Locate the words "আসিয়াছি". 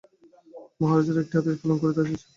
2.01-2.25